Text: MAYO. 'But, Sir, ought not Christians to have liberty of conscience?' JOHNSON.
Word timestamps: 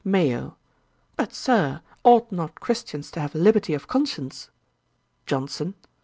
MAYO. 0.03 0.55
'But, 1.15 1.31
Sir, 1.31 1.83
ought 2.03 2.31
not 2.31 2.59
Christians 2.59 3.11
to 3.11 3.19
have 3.19 3.35
liberty 3.35 3.75
of 3.75 3.87
conscience?' 3.87 4.49
JOHNSON. 5.27 5.75